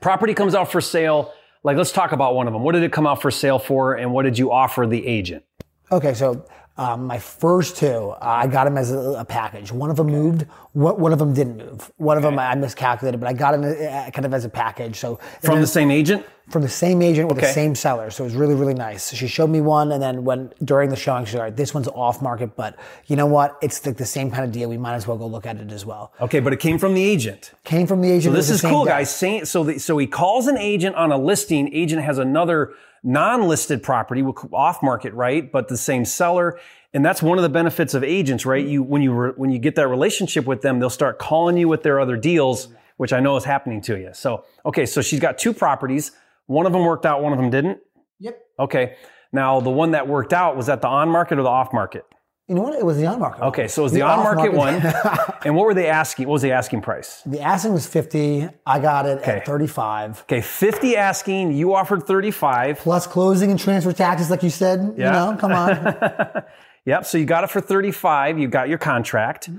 Property 0.00 0.34
comes 0.34 0.56
out 0.56 0.72
for 0.72 0.80
sale. 0.80 1.32
Like, 1.62 1.76
let's 1.76 1.92
talk 1.92 2.10
about 2.10 2.34
one 2.34 2.48
of 2.48 2.52
them. 2.52 2.64
What 2.64 2.72
did 2.72 2.82
it 2.82 2.90
come 2.90 3.06
out 3.06 3.22
for 3.22 3.30
sale 3.30 3.60
for 3.60 3.94
and 3.94 4.12
what 4.12 4.24
did 4.24 4.36
you 4.36 4.50
offer 4.50 4.84
the 4.84 5.06
agent? 5.06 5.44
Okay, 5.92 6.14
so 6.14 6.44
um, 6.76 7.06
my 7.06 7.20
first 7.20 7.76
two, 7.76 7.86
uh, 7.86 8.16
I 8.20 8.48
got 8.48 8.64
them 8.64 8.76
as 8.76 8.90
a, 8.90 8.98
a 8.98 9.24
package. 9.24 9.70
One 9.70 9.90
of 9.90 9.96
them 9.96 10.08
moved. 10.08 10.46
One, 10.72 11.00
one 11.00 11.12
of 11.12 11.20
them 11.20 11.34
didn't 11.34 11.58
move. 11.58 11.92
One 11.98 12.16
of 12.16 12.24
them 12.24 12.36
I 12.36 12.56
miscalculated, 12.56 13.20
but 13.20 13.28
I 13.28 13.32
got 13.32 13.52
them 13.52 13.62
uh, 13.62 14.10
kind 14.10 14.26
of 14.26 14.34
as 14.34 14.44
a 14.44 14.48
package. 14.48 14.96
So 14.96 15.20
From 15.40 15.60
the 15.60 15.68
same 15.68 15.92
agent? 15.92 16.26
From 16.50 16.62
the 16.62 16.68
same 16.68 17.02
agent 17.02 17.28
with 17.28 17.38
Okay. 17.38 17.46
the 17.46 17.52
same 17.52 17.74
seller. 17.74 18.10
So 18.10 18.24
it 18.24 18.28
was 18.28 18.34
really, 18.34 18.54
really 18.54 18.74
nice. 18.74 19.12
She 19.12 19.26
showed 19.28 19.50
me 19.50 19.60
one, 19.60 19.92
and 19.92 20.02
then 20.02 20.24
when 20.24 20.50
during 20.64 20.88
the 20.90 20.96
showing, 20.96 21.24
she 21.24 21.32
said, 21.32 21.38
"All 21.40 21.44
right, 21.44 21.56
this 21.56 21.74
one's 21.74 21.88
off 21.88 22.22
market, 22.22 22.56
but 22.56 22.76
you 23.06 23.16
know 23.16 23.26
what? 23.26 23.56
It's 23.60 23.84
like 23.84 23.96
the 23.96 24.06
same 24.06 24.30
kind 24.30 24.44
of 24.44 24.52
deal. 24.52 24.68
We 24.68 24.78
might 24.78 24.94
as 24.94 25.06
well 25.06 25.16
go 25.18 25.26
look 25.26 25.46
at 25.46 25.56
it 25.58 25.70
as 25.72 25.84
well." 25.84 26.12
Okay, 26.20 26.40
but 26.40 26.52
it 26.52 26.58
came 26.60 26.78
from 26.78 26.94
the 26.94 27.02
agent. 27.04 27.52
Came 27.64 27.86
from 27.86 28.00
the 28.00 28.10
agent. 28.10 28.32
So 28.32 28.36
this 28.36 28.50
is 28.50 28.62
cool, 28.62 28.84
day. 28.84 28.92
guys. 28.92 29.10
Saying- 29.14 29.44
So, 29.44 29.64
the, 29.64 29.78
so 29.78 29.98
he 29.98 30.06
calls 30.06 30.46
an 30.46 30.56
agent 30.58 30.96
on 30.96 31.12
a 31.12 31.18
listing. 31.18 31.68
Agent 31.74 32.02
has 32.02 32.18
another 32.18 32.72
non-listed 33.04 33.82
property, 33.82 34.22
off 34.52 34.82
market, 34.82 35.12
right? 35.14 35.50
But 35.50 35.68
the 35.68 35.76
same 35.76 36.04
seller, 36.04 36.58
and 36.92 37.04
that's 37.04 37.22
one 37.22 37.38
of 37.38 37.42
the 37.42 37.48
benefits 37.48 37.94
of 37.94 38.02
agents, 38.02 38.44
right? 38.46 38.64
You 38.64 38.82
when 38.82 39.02
you 39.02 39.12
re, 39.12 39.30
when 39.36 39.50
you 39.50 39.58
get 39.58 39.74
that 39.76 39.88
relationship 39.88 40.46
with 40.46 40.62
them, 40.62 40.78
they'll 40.80 40.90
start 40.90 41.18
calling 41.18 41.56
you 41.56 41.68
with 41.68 41.82
their 41.82 42.00
other 42.00 42.16
deals, 42.16 42.68
which 42.96 43.12
I 43.12 43.20
know 43.20 43.36
is 43.36 43.44
happening 43.44 43.80
to 43.82 43.98
you. 43.98 44.10
So, 44.14 44.44
okay, 44.66 44.84
so 44.86 45.00
she's 45.02 45.20
got 45.20 45.38
two 45.38 45.52
properties. 45.52 46.10
One 46.48 46.66
of 46.66 46.72
them 46.72 46.84
worked 46.84 47.06
out, 47.06 47.22
one 47.22 47.32
of 47.32 47.38
them 47.38 47.50
didn't. 47.50 47.78
Yep. 48.18 48.38
Okay. 48.58 48.96
Now 49.32 49.60
the 49.60 49.70
one 49.70 49.92
that 49.92 50.08
worked 50.08 50.32
out 50.32 50.56
was 50.56 50.66
that 50.66 50.80
the 50.82 50.88
on 50.88 51.08
market 51.08 51.38
or 51.38 51.42
the 51.42 51.48
off 51.48 51.72
market. 51.72 52.04
You 52.48 52.54
know 52.54 52.62
what? 52.62 52.78
It 52.78 52.84
was 52.84 52.96
the 52.96 53.04
on 53.04 53.20
market. 53.20 53.42
Okay, 53.44 53.68
so 53.68 53.82
it 53.82 53.84
was 53.84 53.92
the, 53.92 54.00
on 54.00 54.20
market 54.20 54.54
one. 54.54 54.76
and 55.44 55.54
what 55.54 55.66
were 55.66 55.74
they 55.74 55.86
asking? 55.86 56.26
What 56.26 56.32
was 56.32 56.42
the 56.42 56.52
asking 56.52 56.80
price? 56.80 57.22
the 57.26 57.42
asking 57.42 57.74
was 57.74 57.86
fifty. 57.86 58.48
I 58.64 58.78
got 58.80 59.04
it 59.04 59.18
Okay. 59.18 59.32
at 59.36 59.46
thirty-five. 59.46 60.22
Okay, 60.22 60.40
50 60.40 60.96
asking, 60.96 61.52
you 61.52 61.74
offered 61.74 62.06
35. 62.06 62.78
Plus 62.78 63.06
closing 63.06 63.50
and 63.50 63.60
transfer 63.60 63.92
taxes, 63.92 64.30
like 64.30 64.42
you 64.42 64.48
said. 64.48 64.94
Yeah. 64.96 65.06
You 65.06 65.12
know, 65.32 65.38
come 65.38 65.52
on. 65.52 66.42
Yep, 66.86 67.04
so 67.04 67.18
you 67.18 67.26
got 67.26 67.44
it 67.44 67.50
for 67.50 67.60
35, 67.60 68.38
you 68.38 68.48
got 68.48 68.70
your 68.70 68.78
contract. 68.78 69.50
Mm-hmm. 69.50 69.58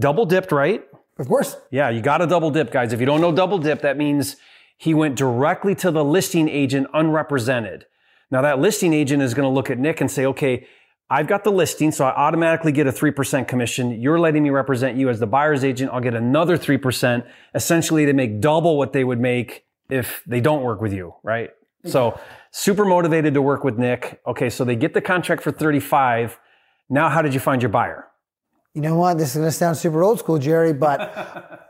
Double 0.00 0.26
dipped, 0.26 0.50
right? 0.50 0.82
of 1.20 1.28
course. 1.28 1.56
Yeah, 1.70 1.90
you 1.90 2.00
got 2.00 2.20
a 2.20 2.26
double 2.26 2.50
dip, 2.50 2.72
guys. 2.72 2.92
If 2.92 2.98
you 2.98 3.06
don't 3.06 3.20
know 3.20 3.30
double 3.30 3.58
dip, 3.58 3.82
that 3.82 3.96
means 3.96 4.34
he 4.76 4.94
went 4.94 5.16
directly 5.16 5.74
to 5.76 5.90
the 5.90 6.04
listing 6.04 6.48
agent 6.48 6.86
unrepresented. 6.92 7.86
Now 8.30 8.42
that 8.42 8.58
listing 8.58 8.92
agent 8.92 9.22
is 9.22 9.34
going 9.34 9.48
to 9.48 9.54
look 9.54 9.70
at 9.70 9.78
Nick 9.78 10.00
and 10.00 10.10
say, 10.10 10.26
okay, 10.26 10.66
I've 11.10 11.26
got 11.26 11.44
the 11.44 11.52
listing, 11.52 11.92
so 11.92 12.06
I 12.06 12.14
automatically 12.16 12.72
get 12.72 12.86
a 12.86 12.92
3% 12.92 13.46
commission. 13.46 14.00
You're 14.00 14.18
letting 14.18 14.42
me 14.42 14.50
represent 14.50 14.96
you 14.96 15.10
as 15.10 15.20
the 15.20 15.26
buyer's 15.26 15.62
agent. 15.62 15.92
I'll 15.92 16.00
get 16.00 16.14
another 16.14 16.56
3%, 16.56 17.26
essentially 17.54 18.06
to 18.06 18.12
make 18.12 18.40
double 18.40 18.78
what 18.78 18.92
they 18.92 19.04
would 19.04 19.20
make 19.20 19.64
if 19.90 20.22
they 20.26 20.40
don't 20.40 20.62
work 20.62 20.80
with 20.80 20.92
you, 20.92 21.14
right? 21.22 21.50
So 21.86 22.18
super 22.50 22.86
motivated 22.86 23.34
to 23.34 23.42
work 23.42 23.62
with 23.62 23.78
Nick. 23.78 24.20
Okay, 24.26 24.48
so 24.48 24.64
they 24.64 24.76
get 24.76 24.94
the 24.94 25.02
contract 25.02 25.42
for 25.42 25.52
35. 25.52 26.38
Now, 26.88 27.10
how 27.10 27.20
did 27.20 27.34
you 27.34 27.40
find 27.40 27.60
your 27.62 27.68
buyer? 27.68 28.06
You 28.72 28.80
know 28.80 28.96
what? 28.96 29.18
This 29.18 29.30
is 29.30 29.36
going 29.36 29.48
to 29.48 29.52
sound 29.52 29.76
super 29.76 30.02
old 30.02 30.18
school, 30.18 30.38
Jerry, 30.38 30.72
but 30.72 31.60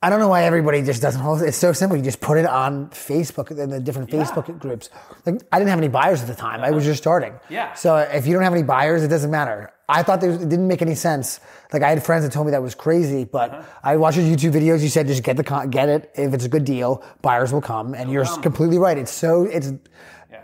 I 0.00 0.10
don't 0.10 0.20
know 0.20 0.28
why 0.28 0.44
everybody 0.44 0.80
just 0.82 1.02
doesn't 1.02 1.20
hold 1.20 1.42
it. 1.42 1.46
It's 1.46 1.56
so 1.56 1.72
simple. 1.72 1.96
You 1.96 2.04
just 2.04 2.20
put 2.20 2.38
it 2.38 2.46
on 2.46 2.88
Facebook 2.90 3.50
and 3.50 3.72
the 3.72 3.80
different 3.80 4.10
Facebook 4.10 4.56
groups. 4.60 4.90
Like 5.26 5.42
I 5.50 5.58
didn't 5.58 5.70
have 5.70 5.78
any 5.80 5.88
buyers 5.88 6.20
at 6.22 6.28
the 6.28 6.36
time. 6.36 6.60
I 6.62 6.70
was 6.70 6.84
just 6.84 6.98
starting. 7.02 7.34
Yeah. 7.48 7.74
So 7.74 7.96
if 7.96 8.24
you 8.26 8.32
don't 8.32 8.44
have 8.44 8.52
any 8.52 8.62
buyers, 8.62 9.02
it 9.02 9.08
doesn't 9.08 9.30
matter. 9.30 9.72
I 9.88 10.04
thought 10.04 10.20
there 10.20 10.30
was, 10.30 10.40
it 10.42 10.48
didn't 10.48 10.68
make 10.68 10.82
any 10.82 10.94
sense. 10.94 11.40
Like 11.72 11.82
I 11.82 11.88
had 11.88 12.04
friends 12.04 12.22
that 12.24 12.30
told 12.32 12.46
me 12.46 12.52
that 12.52 12.62
was 12.62 12.76
crazy, 12.76 13.24
but 13.24 13.50
Uh-huh. 13.50 13.62
I 13.82 13.96
watched 13.96 14.18
your 14.18 14.26
YouTube 14.26 14.52
videos. 14.52 14.82
You 14.82 14.88
said 14.88 15.08
just 15.08 15.24
get 15.24 15.36
the 15.36 15.42
con- 15.44 15.70
get 15.70 15.88
it. 15.88 16.12
If 16.14 16.32
it's 16.32 16.44
a 16.44 16.48
good 16.48 16.64
deal, 16.64 17.02
buyers 17.22 17.52
will 17.52 17.60
come. 17.62 17.94
And 17.94 18.12
you're 18.12 18.24
completely 18.40 18.78
right. 18.78 18.96
It's 18.98 19.10
so 19.10 19.44
it's 19.44 19.72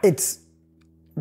it's 0.03 0.39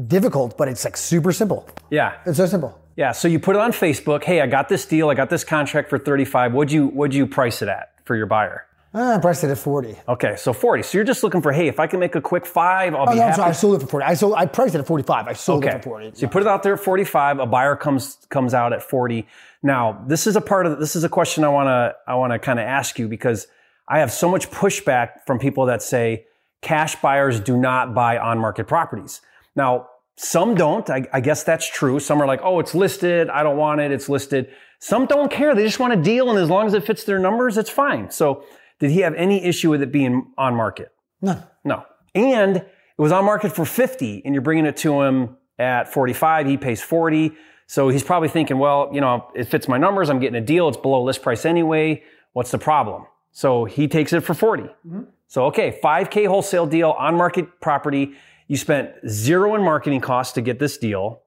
difficult, 0.07 0.57
but 0.57 0.67
it's 0.67 0.83
like 0.83 0.97
super 0.97 1.31
simple. 1.31 1.67
Yeah. 1.91 2.13
It's 2.25 2.37
so 2.37 2.45
simple. 2.47 2.79
Yeah, 2.95 3.11
so 3.11 3.27
you 3.27 3.39
put 3.39 3.55
it 3.55 3.59
on 3.61 3.71
Facebook. 3.71 4.23
Hey, 4.23 4.39
I 4.41 4.45
got 4.47 4.69
this 4.69 4.85
deal. 4.85 5.09
I 5.09 5.15
got 5.15 5.29
this 5.31 5.43
contract 5.43 5.89
for 5.89 5.97
35. 5.97 6.53
What'd 6.53 6.71
you 6.71 6.87
what'd 6.87 7.13
you 7.15 7.25
price 7.27 7.61
it 7.61 7.67
at 7.67 7.89
for 8.05 8.15
your 8.15 8.25
buyer? 8.25 8.65
Uh, 8.95 9.15
I 9.15 9.17
priced 9.17 9.43
it 9.43 9.49
at 9.49 9.57
forty. 9.57 9.95
Okay, 10.07 10.35
so 10.35 10.53
40. 10.53 10.83
So 10.83 10.99
you're 10.99 11.03
just 11.05 11.23
looking 11.23 11.41
for, 11.41 11.51
hey, 11.51 11.67
if 11.67 11.79
I 11.79 11.87
can 11.87 11.99
make 11.99 12.13
a 12.13 12.21
quick 12.21 12.45
five, 12.45 12.93
I'll 12.93 13.09
Oh, 13.09 13.11
be 13.11 13.15
no, 13.17 13.23
happy. 13.23 13.35
sorry. 13.37 13.49
I 13.49 13.51
sold 13.53 13.75
it 13.77 13.79
for 13.81 13.87
40. 13.87 14.05
I 14.05 14.13
sold, 14.13 14.33
I 14.37 14.45
priced 14.45 14.75
it 14.75 14.79
at 14.79 14.85
45. 14.85 15.27
I 15.27 15.33
sold 15.33 15.65
Okay. 15.65 15.75
it 15.75 15.83
for 15.83 15.89
40. 15.89 16.11
So 16.13 16.21
you 16.21 16.27
put 16.27 16.43
it 16.43 16.47
out 16.47 16.61
there 16.61 16.73
at 16.75 16.79
45, 16.79 17.39
a 17.39 17.45
buyer 17.47 17.75
comes 17.75 18.17
comes 18.29 18.53
out 18.53 18.71
at 18.71 18.83
40. 18.83 19.25
Now, 19.63 20.03
this 20.07 20.27
is 20.27 20.35
a 20.35 20.41
part 20.41 20.67
of 20.67 20.79
this 20.79 20.95
is 20.95 21.03
a 21.03 21.09
question 21.09 21.43
I 21.43 21.47
want 21.49 21.67
to 21.67 21.95
I 22.07 22.13
want 22.15 22.33
to 22.33 22.39
kind 22.39 22.59
of 22.59 22.65
ask 22.67 22.99
you 22.99 23.07
because 23.07 23.47
I 23.87 23.97
have 23.99 24.11
so 24.11 24.29
much 24.29 24.51
pushback 24.51 25.25
from 25.25 25.39
people 25.39 25.65
that 25.65 25.81
say 25.81 26.25
cash 26.61 26.95
buyers 27.01 27.39
do 27.39 27.57
not 27.57 27.95
buy 27.95 28.19
on-market 28.19 28.67
properties. 28.67 29.21
Now, 29.55 29.87
some 30.17 30.53
don't. 30.53 30.87
I, 30.91 31.07
I 31.11 31.19
guess 31.19 31.43
that's 31.43 31.67
true. 31.67 31.99
Some 31.99 32.21
are 32.21 32.27
like, 32.27 32.41
"Oh, 32.43 32.59
it's 32.59 32.75
listed. 32.75 33.29
I 33.29 33.41
don't 33.41 33.57
want 33.57 33.81
it. 33.81 33.91
It's 33.91 34.07
listed." 34.07 34.49
Some 34.83 35.05
don't 35.05 35.31
care. 35.31 35.55
They 35.55 35.63
just 35.63 35.79
want 35.79 35.93
a 35.93 35.95
deal 35.95 36.29
and 36.29 36.37
as 36.37 36.49
long 36.49 36.67
as 36.67 36.73
it 36.73 36.83
fits 36.83 37.05
their 37.05 37.17
numbers, 37.17 37.57
it's 37.57 37.69
fine. 37.69 38.11
So, 38.11 38.43
did 38.79 38.91
he 38.91 38.99
have 38.99 39.13
any 39.13 39.41
issue 39.41 39.69
with 39.69 39.81
it 39.81 39.93
being 39.93 40.33
on 40.37 40.55
market? 40.55 40.91
No. 41.21 41.41
No. 41.63 41.85
And 42.13 42.57
it 42.57 42.67
was 42.97 43.13
on 43.13 43.23
market 43.23 43.55
for 43.55 43.63
50 43.63 44.23
and 44.25 44.35
you're 44.35 44.41
bringing 44.41 44.65
it 44.65 44.75
to 44.77 45.01
him 45.01 45.37
at 45.57 45.93
45. 45.93 46.47
He 46.47 46.57
pays 46.57 46.81
40. 46.81 47.31
So 47.65 47.87
he's 47.87 48.03
probably 48.03 48.27
thinking, 48.27 48.59
well, 48.59 48.89
you 48.91 48.99
know, 48.99 49.31
it 49.33 49.45
fits 49.45 49.69
my 49.69 49.77
numbers. 49.77 50.09
I'm 50.09 50.19
getting 50.19 50.35
a 50.35 50.45
deal. 50.45 50.67
It's 50.67 50.75
below 50.75 51.01
list 51.01 51.21
price 51.21 51.45
anyway. 51.45 52.03
What's 52.33 52.51
the 52.51 52.57
problem? 52.57 53.05
So 53.31 53.63
he 53.63 53.87
takes 53.87 54.11
it 54.11 54.19
for 54.19 54.33
40. 54.33 54.63
Mm-hmm. 54.63 55.03
So, 55.27 55.45
okay, 55.45 55.79
5K 55.81 56.27
wholesale 56.27 56.65
deal 56.65 56.91
on 56.91 57.15
market 57.15 57.61
property. 57.61 58.15
You 58.49 58.57
spent 58.57 58.91
zero 59.07 59.55
in 59.55 59.63
marketing 59.63 60.01
costs 60.01 60.33
to 60.33 60.41
get 60.41 60.59
this 60.59 60.77
deal. 60.77 61.22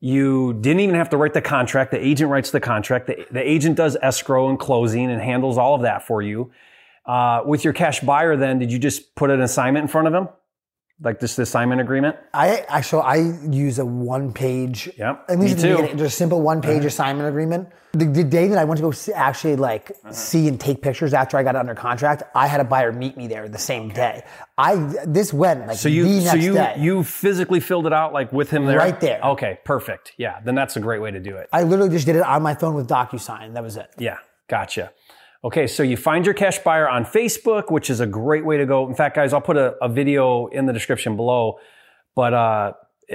You 0.00 0.52
didn't 0.52 0.80
even 0.80 0.94
have 0.94 1.08
to 1.10 1.16
write 1.16 1.34
the 1.34 1.42
contract. 1.42 1.90
The 1.90 2.04
agent 2.04 2.30
writes 2.30 2.50
the 2.50 2.60
contract. 2.60 3.06
The, 3.06 3.26
the 3.30 3.48
agent 3.48 3.76
does 3.76 3.96
escrow 4.02 4.48
and 4.48 4.58
closing 4.58 5.10
and 5.10 5.20
handles 5.20 5.56
all 5.56 5.74
of 5.74 5.82
that 5.82 6.06
for 6.06 6.20
you. 6.22 6.50
Uh, 7.06 7.42
with 7.46 7.64
your 7.64 7.72
cash 7.72 8.00
buyer, 8.00 8.36
then, 8.36 8.58
did 8.58 8.70
you 8.72 8.78
just 8.78 9.14
put 9.14 9.30
an 9.30 9.40
assignment 9.40 9.84
in 9.84 9.88
front 9.88 10.08
of 10.08 10.14
him? 10.14 10.28
Like 11.02 11.20
this 11.20 11.38
assignment 11.38 11.82
agreement? 11.82 12.16
I 12.32 12.64
actually 12.68 13.02
I 13.02 13.16
use 13.50 13.78
a 13.78 13.84
one 13.84 14.32
page. 14.32 14.88
Yep, 14.96 15.26
At 15.28 15.38
me 15.38 15.44
least 15.48 15.58
the 15.58 15.76
too. 15.76 15.88
just 15.96 16.00
a 16.00 16.10
simple 16.10 16.40
one 16.40 16.62
page 16.62 16.78
uh-huh. 16.78 16.86
assignment 16.86 17.28
agreement. 17.28 17.68
The, 17.92 18.06
the 18.06 18.24
day 18.24 18.48
that 18.48 18.56
I 18.56 18.64
went 18.64 18.78
to 18.78 18.82
go 18.82 18.90
see, 18.92 19.12
actually 19.12 19.56
like 19.56 19.90
uh-huh. 19.90 20.12
see 20.12 20.48
and 20.48 20.58
take 20.58 20.80
pictures 20.80 21.12
after 21.12 21.36
I 21.36 21.42
got 21.42 21.54
under 21.54 21.74
contract, 21.74 22.22
I 22.34 22.46
had 22.46 22.60
a 22.60 22.64
buyer 22.64 22.92
meet 22.92 23.14
me 23.14 23.26
there 23.26 23.46
the 23.46 23.58
same 23.58 23.90
day. 23.90 24.24
I 24.56 24.76
this 25.06 25.34
went 25.34 25.66
like 25.66 25.76
So 25.76 25.90
you 25.90 26.04
the 26.04 26.10
next 26.24 26.30
so 26.30 26.36
you 26.36 26.54
day. 26.54 26.76
you 26.78 27.04
physically 27.04 27.60
filled 27.60 27.86
it 27.86 27.92
out 27.92 28.14
like 28.14 28.32
with 28.32 28.48
him 28.50 28.64
there? 28.64 28.78
Right 28.78 28.98
there. 28.98 29.20
Okay, 29.22 29.58
perfect. 29.64 30.14
Yeah, 30.16 30.40
then 30.46 30.54
that's 30.54 30.76
a 30.76 30.80
great 30.80 31.02
way 31.02 31.10
to 31.10 31.20
do 31.20 31.36
it. 31.36 31.50
I 31.52 31.64
literally 31.64 31.90
just 31.90 32.06
did 32.06 32.16
it 32.16 32.22
on 32.22 32.42
my 32.42 32.54
phone 32.54 32.74
with 32.74 32.88
DocuSign. 32.88 33.52
That 33.52 33.62
was 33.62 33.76
it. 33.76 33.90
Yeah, 33.98 34.16
gotcha. 34.48 34.92
Okay, 35.46 35.68
so 35.68 35.84
you 35.84 35.96
find 35.96 36.26
your 36.26 36.34
cash 36.34 36.58
buyer 36.58 36.88
on 36.88 37.04
Facebook, 37.04 37.70
which 37.70 37.88
is 37.88 38.00
a 38.00 38.06
great 38.06 38.44
way 38.44 38.56
to 38.56 38.66
go. 38.66 38.88
In 38.88 38.96
fact, 38.96 39.14
guys, 39.14 39.32
I'll 39.32 39.40
put 39.40 39.56
a, 39.56 39.76
a 39.80 39.88
video 39.88 40.48
in 40.48 40.66
the 40.66 40.72
description 40.72 41.14
below, 41.14 41.60
but 42.16 42.34
uh, 42.34 42.72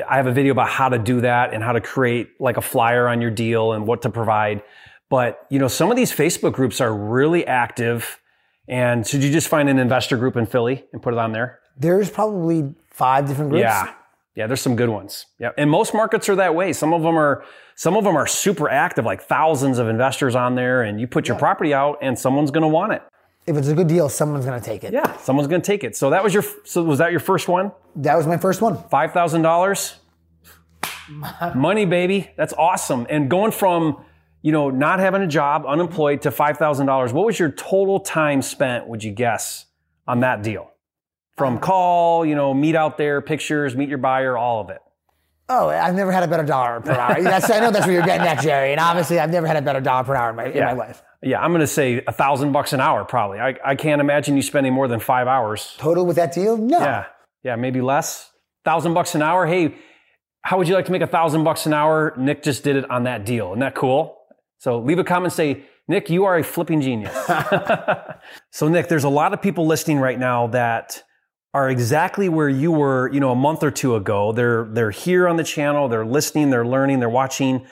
I 0.09 0.15
have 0.15 0.27
a 0.27 0.31
video 0.31 0.53
about 0.53 0.69
how 0.69 0.87
to 0.87 0.97
do 0.97 1.19
that 1.19 1.53
and 1.53 1.61
how 1.61 1.73
to 1.73 1.81
create 1.81 2.29
like 2.39 2.55
a 2.55 2.61
flyer 2.61 3.09
on 3.09 3.19
your 3.21 3.31
deal 3.31 3.73
and 3.73 3.85
what 3.85 4.03
to 4.03 4.09
provide. 4.09 4.63
But 5.09 5.45
you 5.49 5.59
know, 5.59 5.67
some 5.67 5.91
of 5.91 5.97
these 5.97 6.09
Facebook 6.09 6.53
groups 6.53 6.79
are 6.79 6.95
really 6.95 7.45
active. 7.45 8.17
And 8.65 9.05
should 9.05 9.23
you 9.23 9.31
just 9.33 9.49
find 9.49 9.67
an 9.67 9.77
investor 9.77 10.15
group 10.15 10.37
in 10.37 10.45
Philly 10.45 10.85
and 10.93 11.01
put 11.01 11.13
it 11.13 11.19
on 11.19 11.33
there? 11.33 11.59
There's 11.75 12.09
probably 12.09 12.73
five 12.91 13.27
different 13.27 13.49
groups. 13.49 13.63
Yeah. 13.63 13.93
Yeah, 14.35 14.47
there's 14.47 14.61
some 14.61 14.75
good 14.75 14.89
ones. 14.89 15.25
Yeah. 15.39 15.51
And 15.57 15.69
most 15.69 15.93
markets 15.93 16.29
are 16.29 16.35
that 16.35 16.55
way. 16.55 16.71
Some 16.73 16.93
of 16.93 17.01
them 17.01 17.17
are 17.17 17.43
some 17.75 17.97
of 17.97 18.03
them 18.03 18.15
are 18.15 18.27
super 18.27 18.69
active, 18.69 19.05
like 19.05 19.21
thousands 19.21 19.77
of 19.77 19.87
investors 19.87 20.35
on 20.35 20.55
there, 20.55 20.83
and 20.83 21.01
you 21.01 21.07
put 21.07 21.27
your 21.27 21.37
property 21.37 21.73
out 21.73 21.97
and 22.01 22.17
someone's 22.17 22.51
gonna 22.51 22.67
want 22.67 22.93
it. 22.93 23.01
If 23.45 23.57
it's 23.57 23.67
a 23.67 23.73
good 23.73 23.87
deal, 23.87 24.07
someone's 24.07 24.45
gonna 24.45 24.61
take 24.61 24.83
it. 24.83 24.93
Yeah, 24.93 25.17
someone's 25.17 25.47
gonna 25.47 25.63
take 25.63 25.83
it. 25.83 25.95
So 25.97 26.09
that 26.11 26.23
was 26.23 26.33
your 26.33 26.43
so 26.63 26.83
was 26.83 26.99
that 26.99 27.11
your 27.11 27.19
first 27.19 27.47
one? 27.47 27.71
That 27.97 28.15
was 28.15 28.25
my 28.25 28.37
first 28.37 28.61
one. 28.61 28.77
Five 28.89 29.11
thousand 29.11 29.41
dollars? 29.41 29.95
Money, 31.55 31.85
baby. 31.85 32.31
That's 32.37 32.53
awesome. 32.53 33.05
And 33.09 33.29
going 33.29 33.51
from 33.51 34.05
you 34.41 34.51
know, 34.51 34.69
not 34.69 34.99
having 34.99 35.21
a 35.21 35.27
job, 35.27 35.65
unemployed 35.67 36.21
to 36.23 36.31
five 36.31 36.57
thousand 36.57 36.87
dollars. 36.87 37.13
What 37.13 37.25
was 37.25 37.37
your 37.37 37.51
total 37.51 37.99
time 37.99 38.41
spent, 38.41 38.87
would 38.87 39.03
you 39.03 39.11
guess, 39.11 39.65
on 40.07 40.21
that 40.21 40.41
deal? 40.41 40.70
From 41.41 41.57
call, 41.57 42.23
you 42.23 42.35
know, 42.35 42.53
meet 42.53 42.75
out 42.75 42.99
there, 42.99 43.19
pictures, 43.19 43.75
meet 43.75 43.89
your 43.89 43.97
buyer, 43.97 44.37
all 44.37 44.61
of 44.61 44.69
it. 44.69 44.77
Oh, 45.49 45.69
I've 45.69 45.95
never 45.95 46.11
had 46.11 46.21
a 46.21 46.27
better 46.27 46.43
dollar 46.43 46.81
per 46.81 46.91
hour. 46.91 47.19
That's, 47.23 47.49
I 47.49 47.59
know 47.59 47.71
that's 47.71 47.87
where 47.87 47.95
you're 47.95 48.05
getting 48.05 48.27
at, 48.27 48.43
Jerry. 48.43 48.69
And 48.73 48.79
obviously, 48.79 49.17
I've 49.19 49.31
never 49.31 49.47
had 49.47 49.57
a 49.57 49.61
better 49.63 49.81
dollar 49.81 50.03
per 50.03 50.13
hour 50.15 50.29
in 50.29 50.35
my, 50.35 50.45
in 50.45 50.63
my 50.63 50.73
life. 50.73 51.01
Yeah, 51.23 51.41
I'm 51.41 51.49
going 51.49 51.61
to 51.61 51.67
say 51.67 52.03
a 52.05 52.11
thousand 52.11 52.51
bucks 52.51 52.73
an 52.73 52.79
hour, 52.79 53.03
probably. 53.05 53.39
I, 53.39 53.55
I 53.65 53.73
can't 53.73 53.99
imagine 53.99 54.35
you 54.35 54.43
spending 54.43 54.71
more 54.71 54.87
than 54.87 54.99
five 54.99 55.25
hours. 55.25 55.73
Total 55.79 56.05
with 56.05 56.17
that 56.17 56.31
deal? 56.31 56.57
No. 56.57 56.77
Yeah, 56.77 57.05
yeah, 57.41 57.55
maybe 57.55 57.81
less. 57.81 58.29
Thousand 58.63 58.93
bucks 58.93 59.15
an 59.15 59.23
hour. 59.23 59.47
Hey, 59.47 59.73
how 60.43 60.59
would 60.59 60.67
you 60.67 60.75
like 60.75 60.85
to 60.85 60.91
make 60.91 61.01
a 61.01 61.07
thousand 61.07 61.43
bucks 61.43 61.65
an 61.65 61.73
hour? 61.73 62.13
Nick 62.19 62.43
just 62.43 62.63
did 62.63 62.75
it 62.75 62.87
on 62.91 63.05
that 63.05 63.25
deal. 63.25 63.47
Isn't 63.47 63.61
that 63.61 63.73
cool? 63.73 64.15
So 64.59 64.77
leave 64.77 64.99
a 64.99 65.03
comment. 65.03 65.33
Say, 65.33 65.63
Nick, 65.87 66.11
you 66.11 66.25
are 66.25 66.37
a 66.37 66.43
flipping 66.43 66.81
genius. 66.81 67.15
so 68.51 68.67
Nick, 68.67 68.89
there's 68.89 69.05
a 69.05 69.09
lot 69.09 69.33
of 69.33 69.41
people 69.41 69.65
listening 69.65 69.97
right 69.97 70.19
now 70.19 70.45
that 70.45 71.01
are 71.53 71.69
exactly 71.69 72.29
where 72.29 72.49
you 72.49 72.71
were, 72.71 73.11
you 73.11 73.19
know, 73.19 73.31
a 73.31 73.35
month 73.35 73.63
or 73.63 73.71
two 73.71 73.95
ago. 73.95 74.31
They're 74.31 74.69
they're 74.71 74.91
here 74.91 75.27
on 75.27 75.35
the 75.35 75.43
channel. 75.43 75.89
They're 75.89 76.05
listening. 76.05 76.49
They're 76.49 76.65
learning. 76.65 76.99
They're 76.99 77.09
watching. 77.09 77.65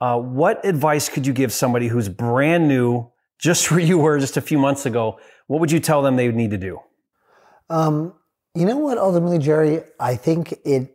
Uh, 0.00 0.18
what 0.18 0.64
advice 0.64 1.08
could 1.08 1.26
you 1.26 1.32
give 1.32 1.52
somebody 1.52 1.88
who's 1.88 2.08
brand 2.08 2.68
new, 2.68 3.10
just 3.38 3.70
where 3.70 3.80
you 3.80 3.98
were 3.98 4.18
just 4.18 4.36
a 4.36 4.42
few 4.42 4.58
months 4.58 4.84
ago? 4.86 5.18
What 5.46 5.60
would 5.60 5.72
you 5.72 5.80
tell 5.80 6.02
them 6.02 6.16
they 6.16 6.30
need 6.30 6.50
to 6.50 6.58
do? 6.58 6.80
Um, 7.70 8.14
you 8.54 8.66
know 8.66 8.76
what? 8.76 8.98
Ultimately, 8.98 9.38
Jerry, 9.38 9.82
I 9.98 10.16
think 10.16 10.52
it. 10.64 10.90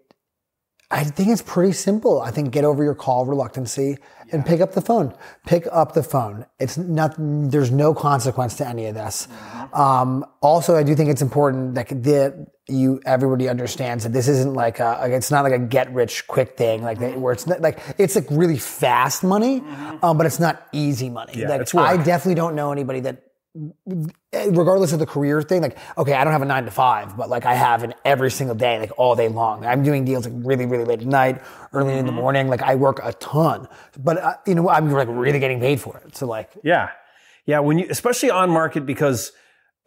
I 0.91 1.03
think 1.03 1.29
it's 1.29 1.43
pretty 1.43 1.73
simple. 1.73 2.19
I 2.19 2.31
think 2.31 2.51
get 2.51 2.65
over 2.65 2.83
your 2.83 2.95
call 2.95 3.25
reluctancy 3.25 3.97
and 4.31 4.43
pick 4.43 4.59
up 4.59 4.71
the 4.71 4.81
phone. 4.81 5.13
Pick 5.45 5.67
up 5.71 5.93
the 5.93 6.01
phone. 6.01 6.47
It's 6.59 6.77
not. 6.77 7.13
There's 7.17 7.69
no 7.69 7.93
consequence 7.93 8.57
to 8.57 8.67
any 8.67 8.87
of 8.87 8.95
this. 8.95 9.27
Um, 9.71 10.25
also, 10.41 10.75
I 10.75 10.81
do 10.81 10.95
think 10.95 11.11
it's 11.11 11.21
important 11.21 11.75
that 11.75 11.89
the, 11.89 12.47
you 12.67 13.01
everybody 13.05 13.47
understands 13.47 14.03
that 14.03 14.13
this 14.13 14.27
isn't 14.27 14.55
like 14.55 14.79
a. 14.79 14.97
Like 14.99 15.11
it's 15.11 15.29
not 15.29 15.43
like 15.43 15.53
a 15.53 15.59
get 15.59 15.93
rich 15.93 16.25
quick 16.25 16.57
thing. 16.57 16.81
Like 16.81 16.97
that, 16.99 17.19
where 17.19 17.33
it's 17.33 17.45
not, 17.45 17.61
like 17.61 17.79
it's 17.99 18.15
like 18.15 18.25
really 18.31 18.57
fast 18.57 19.23
money, 19.23 19.61
um, 20.01 20.17
but 20.17 20.25
it's 20.25 20.39
not 20.39 20.67
easy 20.71 21.09
money. 21.11 21.33
Yeah, 21.35 21.49
like 21.49 21.61
it's. 21.61 21.75
I 21.75 21.97
definitely 21.97 22.35
don't 22.35 22.55
know 22.55 22.71
anybody 22.71 23.01
that 23.01 23.28
regardless 24.33 24.93
of 24.93 24.99
the 24.99 25.05
career 25.05 25.41
thing, 25.41 25.61
like, 25.61 25.77
okay, 25.97 26.13
I 26.13 26.23
don't 26.23 26.33
have 26.33 26.41
a 26.41 26.45
nine 26.45 26.65
to 26.65 26.71
five, 26.71 27.17
but 27.17 27.29
like 27.29 27.45
I 27.45 27.53
have 27.53 27.83
an 27.83 27.93
every 28.05 28.31
single 28.31 28.55
day, 28.55 28.79
like 28.79 28.91
all 28.97 29.15
day 29.15 29.27
long. 29.27 29.65
I'm 29.65 29.83
doing 29.83 30.05
deals 30.05 30.27
like 30.27 30.33
really, 30.45 30.65
really 30.65 30.85
late 30.85 31.01
at 31.01 31.07
night, 31.07 31.41
early 31.73 31.97
in 31.97 32.05
the 32.05 32.11
morning. 32.11 32.47
Like 32.47 32.61
I 32.61 32.75
work 32.75 32.99
a 33.03 33.13
ton, 33.13 33.67
but 33.97 34.17
uh, 34.17 34.33
you 34.45 34.55
know, 34.55 34.69
I'm 34.69 34.91
like 34.91 35.07
really 35.09 35.39
getting 35.39 35.59
paid 35.59 35.79
for 35.81 35.97
it. 36.05 36.15
So 36.15 36.25
like, 36.27 36.51
Yeah. 36.63 36.89
Yeah. 37.45 37.59
When 37.59 37.79
you, 37.79 37.87
especially 37.89 38.29
on 38.29 38.49
market, 38.49 38.85
because 38.85 39.31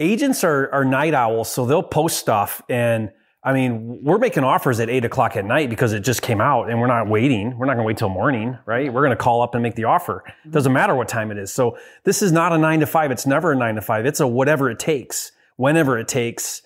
agents 0.01 0.45
are, 0.45 0.73
are 0.73 0.85
night 0.85 1.15
owls. 1.15 1.51
So 1.51 1.65
they'll 1.65 1.83
post 1.83 2.19
stuff. 2.19 2.61
And 2.69 3.13
I 3.45 3.53
mean, 3.53 3.99
we're 4.03 4.19
making 4.19 4.45
offers 4.45 4.79
at 4.79 4.89
eight 4.89 5.05
o'clock 5.05 5.37
at 5.37 5.45
night 5.45 5.69
because 5.69 5.93
it 5.93 6.01
just 6.01 6.23
came 6.23 6.41
out 6.41 6.71
and 6.71 6.81
we're 6.81 6.87
not 6.87 7.09
waiting. 7.09 7.59
We're 7.59 7.67
not 7.67 7.75
going 7.75 7.85
to 7.85 7.87
wait 7.89 7.97
till 7.97 8.09
morning, 8.09 8.57
right? 8.67 8.93
We're 8.93 9.01
going 9.01 9.11
to 9.11 9.17
call 9.17 9.43
up 9.43 9.55
and 9.55 9.63
make 9.63 9.75
the 9.75 9.85
offer. 9.85 10.23
It 10.45 10.53
doesn't 10.53 10.73
matter 10.73 10.95
what 10.95 11.09
time 11.09 11.33
it 11.33 11.39
is. 11.39 11.53
So 11.53 11.77
this 12.05 12.23
is 12.23 12.31
not 12.31 12.53
a 12.53 12.59
nine 12.59 12.79
to 12.81 12.87
five. 12.87 13.11
It's 13.11 13.27
never 13.27 13.51
a 13.51 13.57
nine 13.57 13.75
to 13.75 13.81
five. 13.81 14.07
It's 14.07 14.21
a 14.21 14.29
whatever 14.29 14.71
it 14.71 14.79
takes, 14.79 15.33
whenever 15.57 15.99
it 15.99 16.07
takes. 16.07 16.63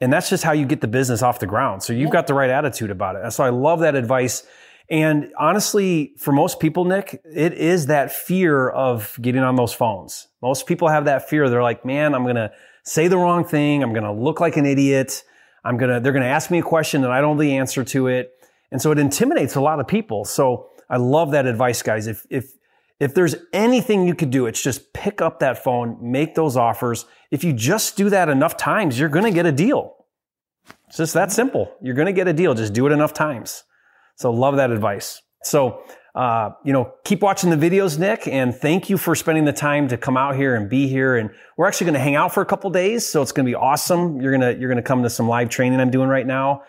And 0.00 0.12
that's 0.12 0.30
just 0.30 0.44
how 0.44 0.52
you 0.52 0.66
get 0.66 0.80
the 0.80 0.88
business 0.88 1.20
off 1.20 1.40
the 1.40 1.46
ground. 1.46 1.82
So 1.82 1.92
you've 1.92 2.10
got 2.10 2.28
the 2.28 2.34
right 2.34 2.48
attitude 2.48 2.90
about 2.90 3.16
it. 3.16 3.30
So 3.32 3.42
I 3.42 3.50
love 3.50 3.80
that 3.80 3.96
advice. 3.96 4.44
And 4.88 5.32
honestly, 5.36 6.14
for 6.16 6.30
most 6.30 6.60
people, 6.60 6.84
Nick, 6.84 7.20
it 7.24 7.54
is 7.54 7.86
that 7.86 8.12
fear 8.12 8.68
of 8.68 9.18
getting 9.20 9.42
on 9.42 9.56
those 9.56 9.72
phones. 9.72 10.28
Most 10.42 10.66
people 10.66 10.88
have 10.88 11.06
that 11.06 11.28
fear. 11.28 11.50
They're 11.50 11.62
like, 11.62 11.84
man, 11.84 12.14
I'm 12.14 12.22
going 12.22 12.36
to 12.36 12.52
say 12.84 13.08
the 13.08 13.18
wrong 13.18 13.44
thing. 13.44 13.82
I'm 13.82 13.92
going 13.92 14.04
to 14.04 14.12
look 14.12 14.40
like 14.40 14.56
an 14.56 14.64
idiot. 14.64 15.24
I'm 15.64 15.78
to, 15.90 16.00
they're 16.00 16.12
to 16.22 16.28
ask 16.28 16.50
me 16.50 16.58
a 16.58 16.62
question 16.62 17.04
and 17.04 17.12
I 17.12 17.20
don't 17.20 17.36
know 17.36 17.42
the 17.42 17.56
answer 17.56 17.84
to 17.84 18.08
it. 18.08 18.32
And 18.70 18.80
so 18.80 18.92
it 18.92 18.98
intimidates 18.98 19.56
a 19.56 19.60
lot 19.60 19.80
of 19.80 19.88
people. 19.88 20.24
So 20.24 20.70
I 20.88 20.96
love 20.96 21.32
that 21.32 21.46
advice, 21.46 21.82
guys. 21.82 22.06
If, 22.06 22.26
if, 22.30 22.52
if 22.98 23.14
there's 23.14 23.34
anything 23.52 24.06
you 24.06 24.14
could 24.14 24.30
do, 24.30 24.46
it's 24.46 24.62
just 24.62 24.92
pick 24.92 25.20
up 25.20 25.40
that 25.40 25.62
phone, 25.62 25.98
make 26.00 26.34
those 26.34 26.56
offers. 26.56 27.06
If 27.30 27.44
you 27.44 27.52
just 27.52 27.96
do 27.96 28.10
that 28.10 28.28
enough 28.28 28.56
times, 28.56 28.98
you're 28.98 29.08
to 29.24 29.30
get 29.30 29.46
a 29.46 29.52
deal. 29.52 29.96
It's 30.88 30.98
just 30.98 31.14
that 31.14 31.32
simple. 31.32 31.72
You're 31.80 31.94
to 32.06 32.12
get 32.12 32.28
a 32.28 32.32
deal. 32.32 32.54
Just 32.54 32.72
do 32.72 32.86
it 32.86 32.92
enough 32.92 33.12
times. 33.12 33.64
So 34.16 34.30
love 34.30 34.56
that 34.56 34.70
advice. 34.70 35.22
So, 35.42 35.82
uh, 36.14 36.50
you 36.64 36.72
know, 36.72 36.92
keep 37.04 37.22
watching 37.22 37.50
the 37.50 37.56
videos, 37.56 37.98
Nick, 37.98 38.26
and 38.26 38.54
thank 38.54 38.90
you 38.90 38.98
for 38.98 39.14
spending 39.14 39.44
the 39.44 39.52
time 39.52 39.88
to 39.88 39.96
come 39.96 40.16
out 40.16 40.34
here 40.34 40.56
and 40.56 40.68
be 40.68 40.88
here. 40.88 41.16
And 41.16 41.30
we're 41.56 41.66
actually 41.66 41.86
going 41.86 41.94
to 41.94 42.00
hang 42.00 42.16
out 42.16 42.34
for 42.34 42.40
a 42.40 42.46
couple 42.46 42.68
days, 42.70 43.06
so 43.06 43.22
it's 43.22 43.32
going 43.32 43.46
to 43.46 43.50
be 43.50 43.54
awesome. 43.54 44.20
You're 44.20 44.32
gonna 44.32 44.52
you're 44.52 44.68
gonna 44.68 44.82
come 44.82 45.02
to 45.04 45.10
some 45.10 45.28
live 45.28 45.50
training 45.50 45.80
I'm 45.80 45.90
doing 45.90 46.08
right 46.08 46.26
now, 46.26 46.62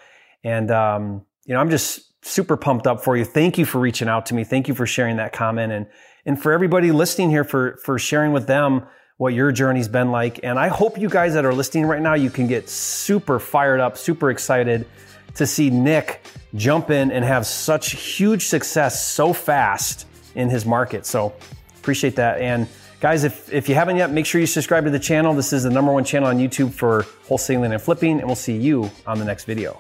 and 0.43 0.69
um, 0.69 1.25
you 1.45 1.55
know, 1.55 1.59
I'm 1.59 1.69
just 1.69 2.23
super 2.23 2.55
pumped 2.55 2.85
up 2.85 3.03
for 3.03 3.17
you. 3.17 3.25
Thank 3.25 3.57
you 3.57 3.65
for 3.65 3.79
reaching 3.79 4.07
out 4.07 4.27
to 4.27 4.35
me. 4.35 4.43
Thank 4.43 4.67
you 4.67 4.75
for 4.75 4.85
sharing 4.85 5.17
that 5.17 5.33
comment, 5.33 5.71
and 5.71 5.87
and 6.25 6.41
for 6.41 6.51
everybody 6.51 6.91
listening 6.91 7.31
here 7.31 7.43
for 7.43 7.77
for 7.83 7.97
sharing 7.97 8.33
with 8.33 8.45
them 8.45 8.85
what 9.17 9.33
your 9.33 9.51
journey's 9.51 9.87
been 9.87 10.11
like. 10.11 10.39
And 10.43 10.57
I 10.57 10.67
hope 10.67 10.99
you 10.99 11.09
guys 11.09 11.33
that 11.33 11.45
are 11.45 11.53
listening 11.53 11.85
right 11.85 12.01
now, 12.01 12.15
you 12.15 12.31
can 12.31 12.47
get 12.47 12.67
super 12.67 13.39
fired 13.39 13.79
up, 13.79 13.95
super 13.95 14.31
excited 14.31 14.87
to 15.35 15.47
see 15.47 15.69
Nick 15.69 16.23
jump 16.55 16.89
in 16.89 17.11
and 17.11 17.23
have 17.23 17.45
such 17.45 17.91
huge 17.91 18.45
success 18.45 19.07
so 19.07 19.33
fast 19.33 20.07
in 20.35 20.49
his 20.49 20.65
market. 20.65 21.05
So 21.05 21.33
appreciate 21.77 22.15
that. 22.17 22.39
And 22.39 22.67
guys, 22.99 23.23
if, 23.23 23.51
if 23.51 23.67
you 23.69 23.75
haven't 23.75 23.97
yet, 23.97 24.11
make 24.11 24.25
sure 24.25 24.41
you 24.41 24.47
subscribe 24.47 24.85
to 24.85 24.91
the 24.91 24.99
channel. 24.99 25.33
This 25.33 25.53
is 25.53 25.63
the 25.63 25.69
number 25.69 25.91
one 25.91 26.03
channel 26.03 26.29
on 26.29 26.37
YouTube 26.37 26.73
for 26.73 27.03
wholesaling 27.27 27.71
and 27.71 27.81
flipping, 27.81 28.19
and 28.19 28.27
we'll 28.27 28.35
see 28.35 28.57
you 28.57 28.89
on 29.07 29.19
the 29.19 29.25
next 29.25 29.45
video. 29.45 29.79